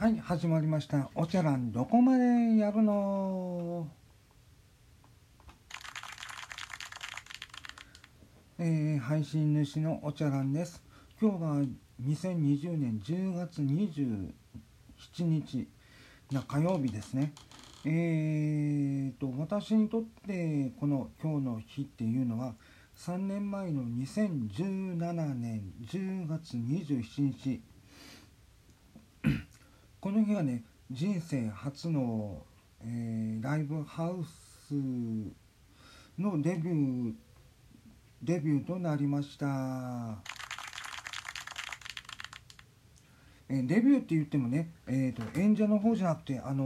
[0.00, 1.10] はい始まりました。
[1.14, 2.24] おちゃらんどこまで
[2.56, 3.86] やるの？
[8.58, 10.82] えー、配信主のおちゃらんです。
[11.20, 11.48] 今日が
[12.02, 14.32] 2020年10月27
[15.18, 15.68] 日
[16.32, 17.34] な火曜日ですね。
[17.84, 22.54] えーと私にとってこの今日の日っていうのは
[22.96, 27.60] 3年前の2017年10月27日
[30.00, 32.42] この日はね人生初の、
[32.82, 34.24] えー、ライブハウ
[34.66, 34.72] ス
[36.18, 37.12] のデビュー
[38.22, 40.16] デビューとなりました、
[43.50, 46.64] えー、デビューって言ってもね、えーと、演者の方じゃなくて、あの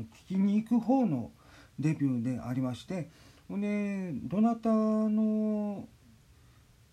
[0.00, 1.30] ー、聞きに行く方の
[1.78, 3.08] デビューでありまして
[3.48, 5.88] ほんでどなたの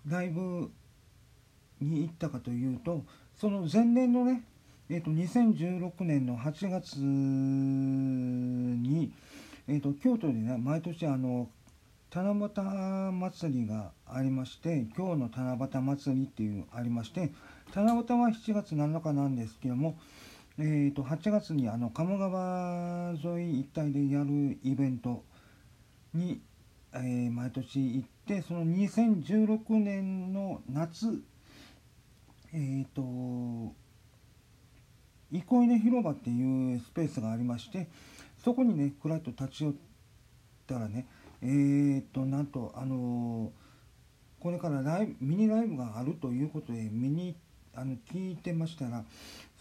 [0.05, 0.71] ライブ
[1.81, 3.03] に行ったかというと
[3.35, 4.43] その前年のね
[4.89, 9.11] えーと、2016年の8月に、
[9.67, 11.49] えーと、京都でね毎年あの
[12.09, 17.33] 七夕祭りがありまして今日の七夕祭りっていうありまして
[17.75, 19.99] 七夕は7月7日なんですけども、
[20.58, 25.25] えーと、8月にあの鴨川沿い一帯でやるイベント
[26.13, 26.39] に、
[26.93, 31.21] えー、毎年行ってその2016年の夏
[32.53, 33.75] えっ、ー、と
[35.31, 37.88] 憩いの広場っていうスペースがありまして
[38.44, 39.73] そこにねふらっと立ち寄っ
[40.67, 41.06] たらね
[41.42, 47.36] えー、っとなんとあのー、これからライブミニライブがあるということで見に
[47.75, 49.03] あの聞いてましたら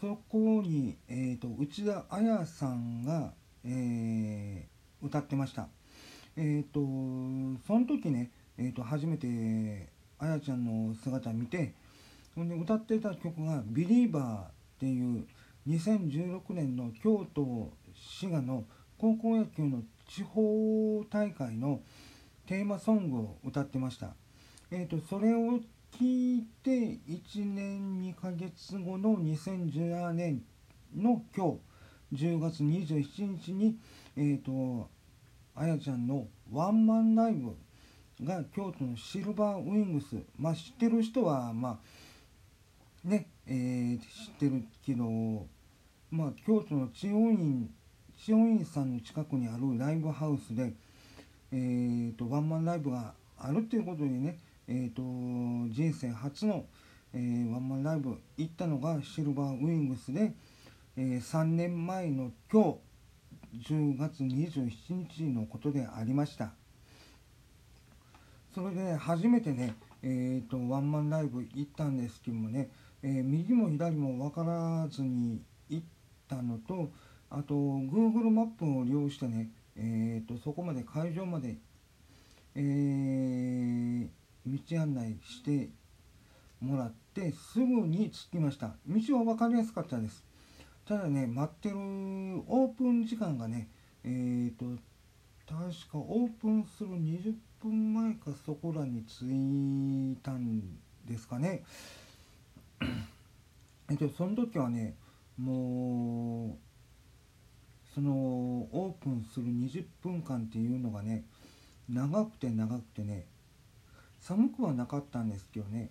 [0.01, 3.33] そこに、えーと、内田彩さんが、
[3.65, 5.69] えー、歌ってました。
[6.37, 9.89] えっ、とその時ね、えーと、初めて
[10.19, 11.75] 彩ちゃんの姿見て
[12.35, 14.51] ほんで歌ってた曲が「ビリーバー」っ
[14.81, 15.27] ていう
[15.69, 18.65] 2016年の京都滋賀の
[18.99, 21.81] 高校野球の地方大会の
[22.47, 24.15] テーマソングを歌ってました。
[24.71, 25.61] えーと、それを
[25.93, 26.71] 聞いて
[27.09, 30.43] 1年2ヶ月後の2017年
[30.95, 31.59] の今
[32.13, 33.77] 日10月27日に、
[34.17, 34.89] えーと、
[35.55, 37.57] あやちゃんのワンマンライブ
[38.25, 41.81] が京都のシルバーウィングスまあ知ってる人はま
[43.05, 44.07] あね、えー、知っ
[44.39, 45.47] てるけど
[46.11, 47.71] まあ、京都の千代院
[48.17, 50.73] 千代院さんの近くにあるライブハウスで、
[51.53, 55.03] えーと、ワンマンライブがあるっていうことでね、えーと、
[55.73, 56.65] 人生初の、
[57.13, 60.33] えー、ワンマンライブ行ったのがシルバーウィングスで、
[60.97, 62.79] えー、3年前の今
[63.63, 66.53] 日10月27日のことでありました。
[68.55, 72.71] それで、ね、初めてね、えーと、ワンマンライブ行ったんですけどもね、
[73.03, 75.43] えー、右も左も分からずに
[76.29, 76.91] たのと
[77.31, 81.57] あと Google マップを利用してね、えーと、そこまで会場まで、
[82.55, 84.09] えー、
[84.47, 85.71] 道案内して
[86.61, 88.75] もらってすぐに着きました。
[88.87, 90.25] 道は分かりやすかったです。
[90.87, 93.69] ただね待ってるオープン時間がね
[94.05, 94.65] えーと
[95.47, 99.23] 確かオープンする20分前かそこらに着
[100.13, 100.61] いたん
[101.05, 101.65] ですかね。
[103.89, 104.95] えっとその時はね
[105.39, 111.25] もうそのオープンする20分間っていうのがね
[111.89, 113.27] 長くて長くてね
[114.21, 115.91] 寒くはなかったんですけどね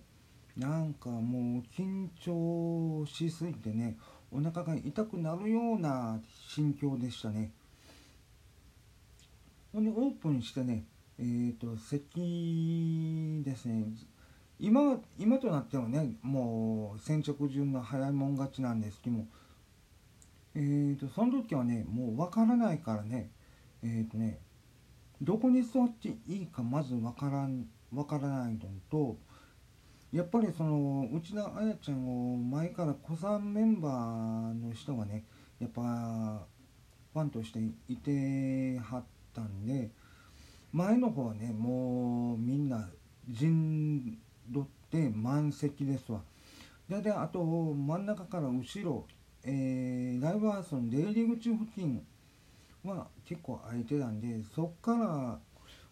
[0.56, 3.96] なんかもう緊張しすぎてね
[4.30, 7.52] お腹が痛くなるような心境でしたね。
[9.72, 10.84] ほんでオープンしてね
[11.18, 13.84] えっ、ー、と席ですね。
[14.58, 19.26] 今今となってはねもう先着順の早いもん勝ちなんですけども
[20.58, 23.30] えーと、その時はねもう分からないからね
[23.82, 24.38] えっ、ー、とね
[25.20, 28.60] どこに座っていいかまず分からん分からないの
[28.90, 29.18] と
[30.12, 35.24] やっぱりその内田彩ちゃんを前から子さんメンバーの人がね
[35.60, 36.46] やっぱ
[37.12, 39.04] ファンとしていてはっ
[39.34, 39.90] たんで
[40.72, 42.88] 前の方はねもうみんな
[43.28, 44.18] 陣
[44.52, 46.22] 取って満席ですわ。
[46.88, 49.06] でであと真ん中から後ろ
[49.48, 52.04] えー、ライブハウスの出入り口付近
[52.84, 55.38] は結構空いてたんでそっから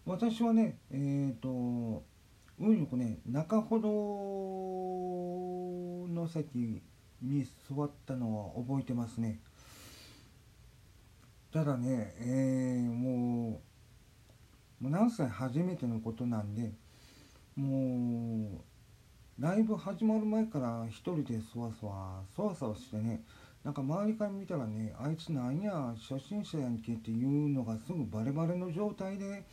[0.05, 2.03] 私はねえっ、ー、と
[2.59, 3.87] 運よくね中ほど
[6.13, 6.81] の席
[7.21, 9.39] に座ったのは覚えてますね
[11.53, 13.61] ただねえー、も
[14.81, 16.73] うもう何歳初めてのことなんで
[17.55, 18.61] も
[19.39, 23.23] うライブ始まる前から一人でそわそわそわそわしてね
[23.63, 29.43] なんか周りから見たらねあいつなんや初心者やんけっていうのがすぐバレバレの状態で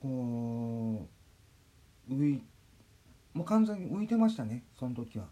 [0.00, 1.08] こ
[2.08, 2.42] う浮い
[3.34, 5.26] もう完全に浮いてましたねその時は。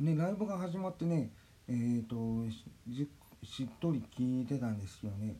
[0.00, 1.30] ねライブが始まってね
[1.68, 2.16] えーと、
[3.42, 5.34] しっとり聞いてたんですよね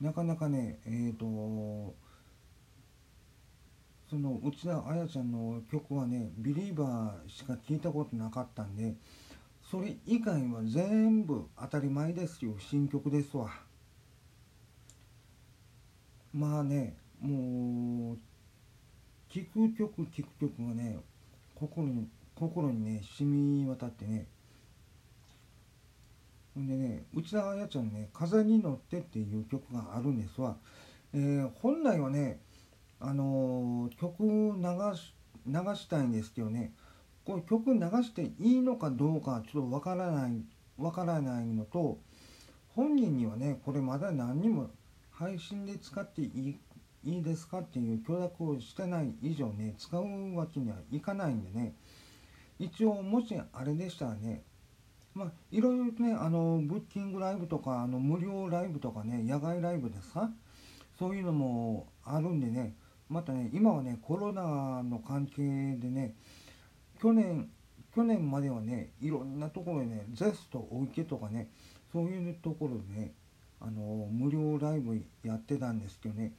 [0.00, 1.94] なかなかねえーと
[4.14, 8.94] その内田彩ちゃんの曲はね「ビリーバー」しか聞いたことなかったんで
[9.60, 12.54] それ以外は全部当たり前ですよ。
[12.60, 13.50] 新曲ですわ。
[16.32, 18.18] まあねもう
[19.28, 20.96] 聴く曲聴く曲がね
[21.56, 24.28] 心に心にね染み渡ってね。
[26.54, 30.56] ほんでね内田彩ちゃんね「風に乗って」っていう曲があるんですわ、
[31.12, 32.38] えー、本来はね
[33.06, 35.14] あのー、曲流し
[35.46, 36.72] 流したいんですけどね。
[37.24, 40.42] こう曲流していいのかどうかちょっとわからない
[40.76, 41.98] わからないのと
[42.74, 44.70] 本人にはねこれまだ何にも
[45.10, 46.58] 配信で使っていい
[47.04, 51.74] いいですかっていう許諾をしてない以上ね使うわけにはいかないんでね。
[52.58, 54.42] 一応もしあれでしたらね
[55.12, 60.30] まあいろいろねあのブッキングライブとかあの無料ライブとかね野外ライブですか
[60.98, 62.74] そういうのもあるんでね
[63.08, 65.42] またね今はねコロナの関係
[65.76, 66.14] でね
[67.00, 67.50] 去年
[67.94, 71.48] 去年まではねいろんなところでねゼストお池とかね
[71.92, 73.12] そういうところでね
[73.60, 76.32] あの無料ライブやってたんですけどね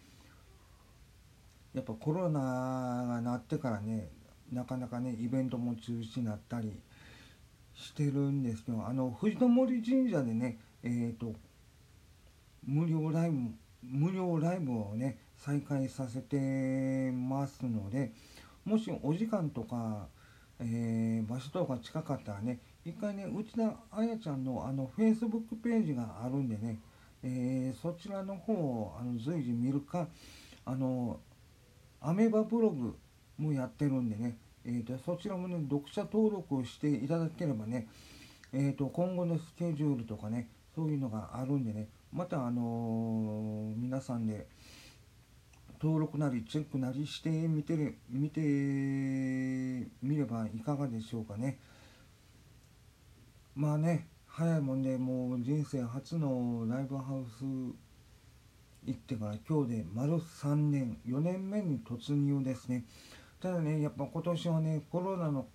[1.74, 4.10] やっぱコロナがなってからね
[4.52, 6.72] なかなかねイベントも中止になったり
[7.74, 11.34] してるんですけどあの藤森神社でねえっ、ー、と
[12.66, 13.38] 無料ライブ
[13.84, 18.12] 無料ライブをね再開させてますので
[18.66, 20.08] もしお時間とか、
[20.60, 26.80] えー、場所とか近かったらね一回ね内田彩ちゃんのあのフェイスブックページがあるんでね、
[27.24, 30.08] えー、そちらの方をあの随時見るか
[30.66, 31.20] あの
[32.02, 32.96] アメバブログ
[33.38, 37.88] もやってるんでね、えーと、そちらもね読者登録をしていただければね、
[38.52, 44.48] えーと、今後のスケジュールとかねそういうのがあるんでねまたあのー、皆さんで
[45.86, 48.42] 登録なりチェックなりしてみてる見て
[50.02, 51.60] みればいかがでしょうかね。
[53.56, 57.44] まあね早いもんでもう人生初のライブハウス
[58.84, 62.84] 行ってから今日で丸3年4年目に突入ですね。
[63.40, 65.46] ただねやっぱ今年はねコロナの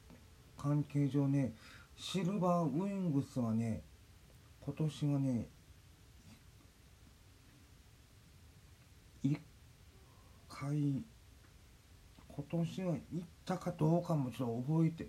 [0.57, 1.55] 関係上ね
[1.97, 3.83] シルバーウィングスはね
[4.65, 5.49] 今年はね
[9.25, 9.37] 1
[10.61, 11.03] 回
[12.29, 15.05] 今年は行ったかどうかもちょっと覚えて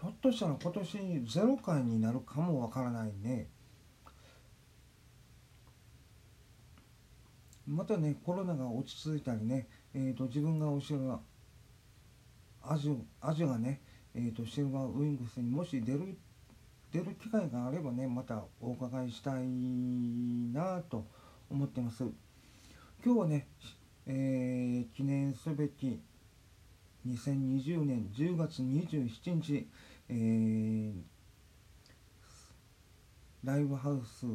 [0.00, 3.48] ひょっとしたら今年0回になるかもわからないね。
[7.66, 11.20] またねコロナが落ち着いたりね、えーと、自分がお城が
[12.62, 13.80] アジアジがね、
[14.14, 16.18] えーと、シルバーウィングスにもし出る
[16.92, 19.46] 出る機会があればねまたお伺いしたい
[20.52, 21.06] なと
[21.50, 22.04] 思ってます。
[23.02, 23.46] 今日はね、
[24.06, 26.00] えー、記念すべき
[27.06, 29.68] 2020年10月27日、
[30.08, 30.94] えー、
[33.42, 34.26] ライブハウス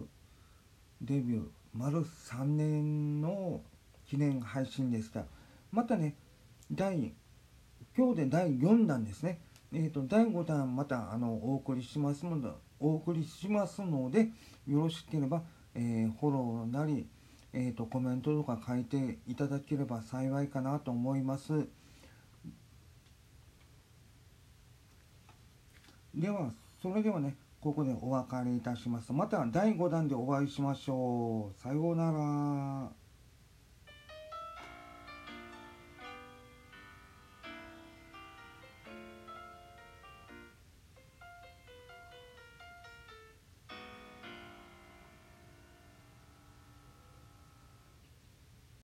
[1.02, 3.62] デビュー丸3年の
[4.06, 5.26] 記念配信でした。
[5.72, 6.16] またね
[6.72, 7.14] 第
[7.96, 9.42] 今日で第4弾ですね。
[9.72, 12.50] えーと、第5弾またあのお送りしますので
[12.80, 14.30] お送りしますので
[14.68, 15.44] よろしければ、
[15.76, 17.08] えー、フォローなり、
[17.52, 21.68] えーと、コメントとか書いていただければ幸いかなと思います。
[26.14, 26.52] では
[26.82, 29.12] それではねここでお別れいたします。
[29.12, 31.62] また第5弾でお会いしましょう。
[31.62, 33.09] さようなら。